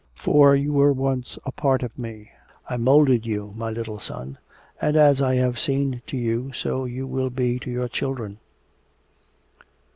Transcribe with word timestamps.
For 0.15 0.55
you 0.55 0.73
were 0.73 0.93
once 0.93 1.37
a 1.45 1.51
part 1.51 1.83
of 1.83 1.99
me. 1.99 2.31
I 2.67 2.75
moulded 2.77 3.27
you, 3.27 3.51
my 3.55 3.69
little 3.69 3.99
son. 3.99 4.39
And 4.81 4.95
as 4.97 5.21
I 5.21 5.35
have 5.35 5.59
been 5.67 6.01
to 6.07 6.17
you, 6.17 6.51
so 6.53 6.85
you 6.85 7.05
will 7.05 7.29
be 7.29 7.59
to 7.59 7.69
your 7.69 7.87
children. 7.87 8.39